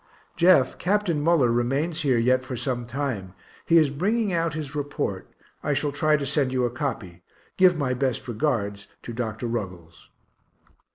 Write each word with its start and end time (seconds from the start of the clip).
Jeff, 0.35 0.79
Capt. 0.79 1.13
Muller 1.13 1.51
remains 1.51 2.01
here 2.01 2.17
yet 2.17 2.43
for 2.43 2.57
some 2.57 2.87
time. 2.87 3.35
He 3.67 3.77
is 3.77 3.91
bringing 3.91 4.33
out 4.33 4.55
his 4.55 4.73
report. 4.73 5.29
I 5.61 5.75
shall 5.75 5.91
try 5.91 6.17
to 6.17 6.25
send 6.25 6.51
you 6.51 6.65
a 6.65 6.71
copy. 6.71 7.21
Give 7.55 7.77
my 7.77 7.93
best 7.93 8.27
respects 8.27 8.87
to 9.03 9.13
Dr. 9.13 9.45
Ruggles. 9.45 10.09